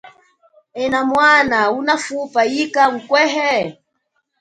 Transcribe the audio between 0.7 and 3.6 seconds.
Enamwana, unafupa yika ngukwehe?